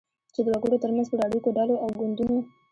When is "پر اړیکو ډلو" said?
1.09-1.75